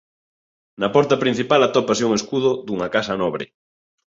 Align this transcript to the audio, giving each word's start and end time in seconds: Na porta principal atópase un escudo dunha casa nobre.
Na 0.81 0.89
porta 0.95 1.15
principal 1.23 1.61
atópase 1.63 2.03
un 2.07 2.13
escudo 2.19 2.49
dunha 2.65 2.91
casa 2.95 3.13
nobre. 3.21 3.45